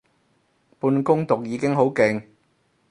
[0.79, 2.23] 半工讀已經好勁